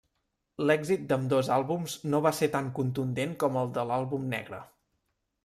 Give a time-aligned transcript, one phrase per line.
[0.69, 4.65] L'èxit d'ambdós àlbums no va ser tan contundent com el de l'àlbum negre.